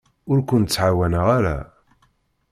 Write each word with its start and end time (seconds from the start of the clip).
Ur 0.31 0.39
kent-ttɛawaneɣ 0.49 1.25
ara. 1.37 1.57